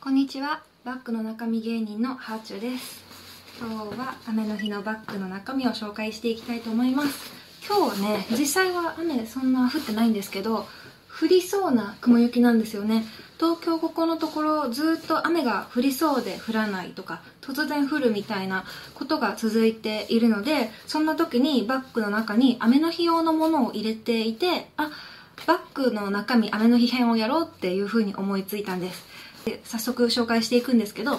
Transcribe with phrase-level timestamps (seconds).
[0.00, 0.62] こんにちは。
[0.84, 3.02] バッグの中身芸人のハーチュです。
[3.60, 7.32] 今日は雨の日のバッグの中身を紹介していきたいと思います。
[7.66, 10.66] 今日はね実際は雨そんな降ってないんですけど
[11.20, 13.04] 降りそうな雲行きなんですよね。
[13.38, 24.92] 東京ここのところずっと雨が降りそうで降らないとか突然降るみたいなことが続いているのでそんな時にバッグの中に雨の日用のものを入れていてあ
[25.46, 29.17] バッグの中身雨の日編をやろうっていうふうに思いついたんです。
[29.64, 31.18] 早速紹介していくんですけど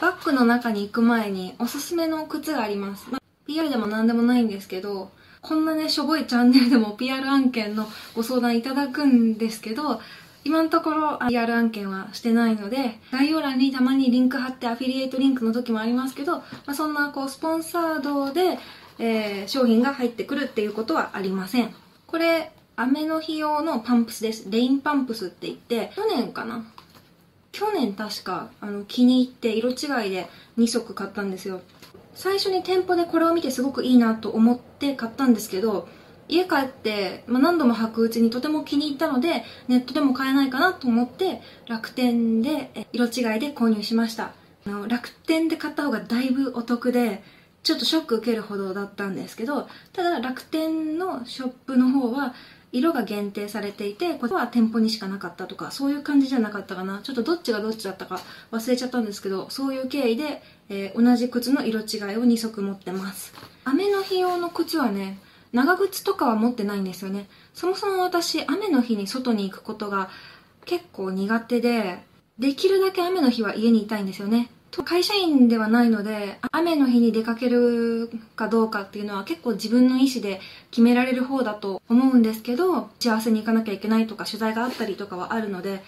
[0.00, 10.00] バッグの中に行く前におすすめの靴があります、まあ、PR でも何でもないんですけどこんなねしょぼいチャンネルでも PR 案件のご相談いただくんですけど
[10.44, 18.58] 今のところ PR 案件はしてないので概要欄にたまにリンク貼ってアフィリエイトリンクの時もありますけど、まあ、そんなこうスポンサードで、
[18.98, 21.74] えー、商品が入ってくるっていうことはありません。
[22.06, 24.50] これ雨の日用のパンプスです。
[24.50, 26.64] レインパンプスって言って去年かな
[27.52, 31.60] 去年確かあの気に入って色違いで2足買ったんですよ。
[32.14, 35.88] 最初に店舗でこれを見てすごくいいなと思って買ったんですけど
[36.28, 44.32] 家帰って、まあ、何度も履くうちにとても気に入ったのでネットでも買えないかなと思って楽天で色違いで購入しました。
[44.66, 47.22] あの楽天で買った方がだいぶお得で
[47.62, 52.34] ちょっとショック受けるほどだったんですけどただ楽天のショップの方は
[52.72, 57.00] 色が限定されていてこれは店舗にしかなかったとかそういう感じじゃなかったかな。
[57.02, 63.34] ちょっとどっちがどっちだったか忘れちゃったんですけどそういう経緯で、えー、同じ靴の色違いを2足持ってます。
[63.64, 65.18] 雨の日用の靴はね
[65.52, 67.28] 長靴とかは持ってないんですよね。
[67.52, 70.08] そもそも私雨の日に外に行くことが
[70.64, 72.02] 結構苦手で
[72.38, 74.50] できるだけ雨の日は家にいたいんですよね。
[74.82, 85.82] 会社員ではないので雨の日に出かけるかどうかっていうのは結構自分の意思で決められる方だと思うんですけど幸せに行かなきゃいけないとか取材があったりとかはあるので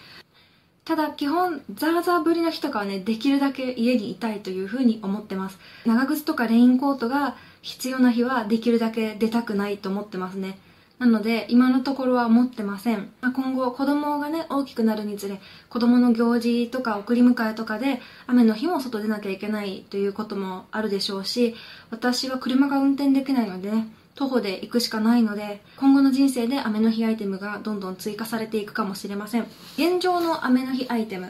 [0.85, 5.57] ただ基本ザーザーぶりの日とかはねできるだけ家にいたいというふうに思ってます。
[5.83, 10.59] 長靴とかレインコートが必要な日はできるだけ出たくないと思ってますね。
[10.99, 21.55] なので今のところは持ってません、まあ、今後子供がね大きくなるにつれ子供の行事とか送り迎えとかで雨の日も外出なきゃいけないということもあるでしょうし
[21.91, 29.47] 私は車が運転できないのでね徒歩で行くしかないので今後の人生で雨の日アイテムがどんどん追加されていくかもしれません。
[29.77, 31.29] 現状の雨の日アイテム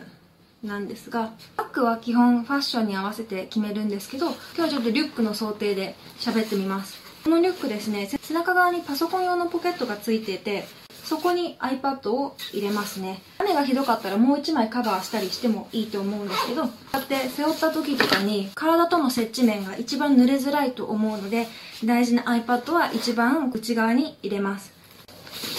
[0.64, 7.15] なんですがバッグは基本ファッションに合わせて決めるんですけど今日はちょっとリュックの想定で喋ってみます。
[7.26, 10.66] このリュックですね背中側にパソコン用のポケットがついていて
[11.04, 13.20] そこに iPad を入れますね。
[13.40, 21.48] 雨がひどかったらもう1枚カバーしたりしてもいいと思うんですけどこうやって背負った時とかに体との接地面が一番濡れづらいと思うので
[21.84, 24.72] 大事な iPad は一番内側に入れます。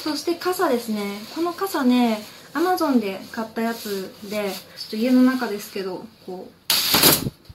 [0.05, 1.01] そして傘ですね。
[1.35, 2.21] この傘ね
[2.55, 6.49] Amazon で買ったやつでちょっと家の中ですけどこ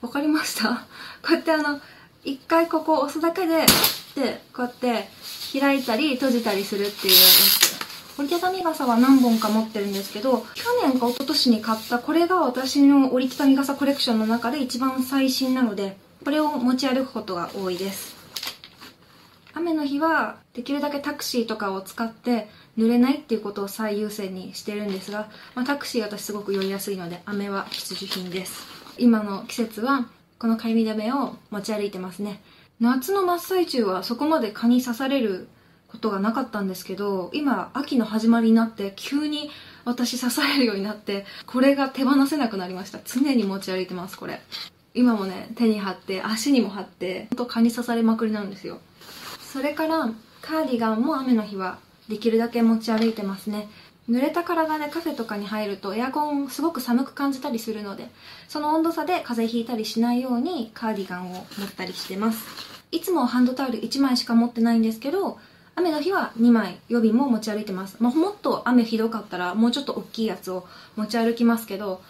[0.06, 0.86] 分かりました？
[1.22, 1.80] こうやってあの
[2.24, 3.66] 一回ここ押すだけで
[4.14, 5.08] でこうやって
[5.58, 7.72] 開いたり閉じたりするっていうやつ。
[8.18, 18.14] 折りたたみ傘は何本か持ってるんですけど去年か一昨年に買ったこれが私の折りたたみ傘コレクションの中で一番最新なのでこれを持ち歩くことが多いです。
[19.54, 28.66] 雨の日はできるだけタクシーとかを使って濡れないっていうことを最優先にしてるんですが、まあ、タクシー私すごく酔いやすいので雨は必需品です。
[28.98, 30.08] 今の季節は
[30.38, 32.40] このかゆみ止めを持ち歩いてますね。
[32.82, 35.46] 夏の真っ最中はそこまで蚊に刺される
[35.86, 39.50] ことがなかったんですけど今秋の始まりになって急に
[39.84, 42.98] 私刺されるようになってこれが手放せなくなりました。
[43.04, 44.40] 常に持ち歩いてますこれ。
[44.94, 48.80] 今もね手に貼って足にも貼ってほんと蚊に刺されまくりなんですよ。
[49.52, 50.10] それから
[50.40, 51.78] カーディガンも雨の日は
[52.08, 53.68] できるだけ持ち歩いてますね。
[54.10, 58.08] 濡れた体でカフェとかに入るとエアコンすごく寒く感じたりするので
[58.48, 62.71] その温度差で風邪ひいたりしないようにカーディガンを持ったりしてます。
[62.92, 65.38] いつもハンドタオル1枚しか持ってないんですけど
[65.74, 70.66] 雨の日は2枚予備も持ち歩いてます、まあ、もっと雨ひどかったらもうちょっと大きいやつを
[70.96, 72.02] 持ち歩きますけど、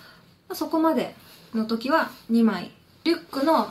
[0.49, 1.15] まあ、そこまで
[1.55, 2.73] の時は2枚
[3.05, 3.69] リュックの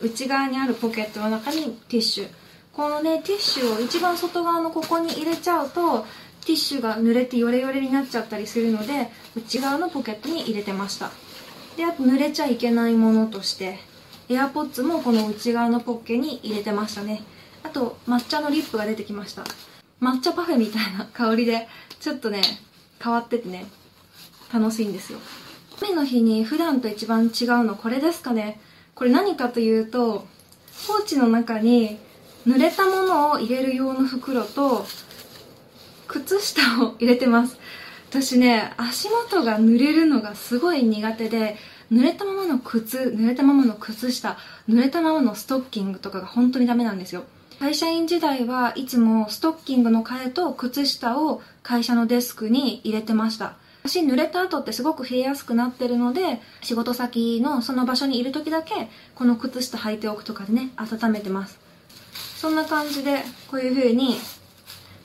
[0.00, 2.28] 内側にあるポケットの中にティッシュ。
[2.72, 6.06] このねティッシュを一番外側のここに入れちゃうと
[6.46, 11.10] ティッシュが濡れてヨレヨレになっちゃったりするので内側のポケットに入れてました。
[11.76, 13.78] であと濡れちゃいけないものとして
[14.28, 17.22] AirPods もこの内側のポッケに入れてましたね。
[17.62, 19.44] あと抹茶のリップが出てきました。
[20.00, 21.66] 抹茶パフェみたいな香りで
[21.98, 22.42] ちょっとね
[23.02, 23.66] 変わっててね
[24.52, 25.18] 楽しいんですよ。
[25.82, 28.60] 雨の日に普段と一番違うのこれですかね。
[28.94, 30.26] これ何かというと
[30.86, 31.98] ポーチの中に
[32.46, 34.86] 濡れたものを入れる用の袋と
[36.06, 37.58] 靴下を入れてます。
[38.10, 41.56] 私ね足元が濡れるのがすごい苦手で
[41.92, 44.36] 濡れたままの靴濡れたままの靴下
[44.68, 47.24] 濡れたままのストッキングとかが本当にダメなんですよ。
[47.58, 53.54] 会社員時代はいつもストッキングの替えと靴下を会社のデスクに入れてました。
[53.84, 61.58] 足濡れた後ってすごく冷えやすくなってるので仕事先のその場所にいる時だけこの靴下履いておくとかでね温めてます。
[62.36, 64.16] そんな感じでこういう風に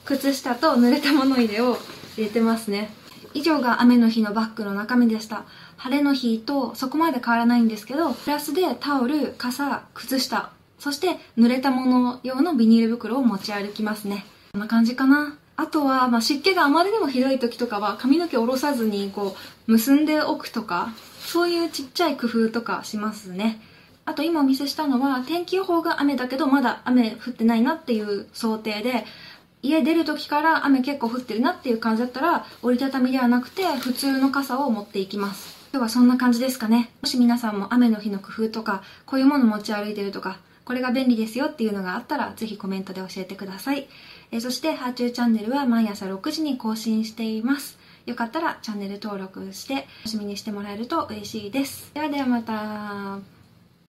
[0.04, 1.78] 靴下と濡れた物入れを
[2.16, 2.92] 入れてますね。
[3.32, 5.44] 以上が雨の日のバッグの中身でした。
[5.76, 14.26] 晴れの日とそこまで変わらないんですけどプラスでタオル傘靴下そして濡れたもの用のビニール袋を持ち歩きますね。
[14.52, 15.38] こんな感じかな。
[15.56, 19.36] あとは、まあ、湿気があまりにもひどい時とかは髪の毛下ろさずにこ
[19.68, 23.60] う結んでおくとかそういうちっちゃい工夫とかしますね。
[24.04, 29.06] あと今お見せしたのは天気予報が雨だけどまだ雨降ってないなっていう想定で
[29.62, 35.63] 家出る時から雨結構降ってるなっていう感じだったら折りたたみではなくて普通の傘を持っていきます。
[35.74, 43.88] 今日はそんな感じですかねもし皆さんも雨の日の工夫とかこういうもの持ち歩いてるとかこれが便利ですよっていうのがあったらぜひコメントで教えてください
[44.34, 47.78] えそして、ハーチューチャンネルは毎朝6時に更新しています。
[48.04, 51.92] よかったらチャンネル登録して楽しみにしてもらえると嬉しいです。
[51.94, 53.33] ではではまた。